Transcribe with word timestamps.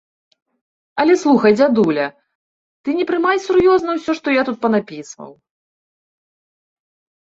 Але 1.03 1.13
слухай, 1.23 1.51
дзядуля, 1.57 2.07
ты 2.87 2.97
не 3.01 3.05
прымай 3.13 3.37
сур'ёзна 3.47 3.91
ўсё, 4.01 4.11
што 4.23 4.27
я 4.41 4.51
тут 4.53 4.57
панапісваў. 4.69 5.41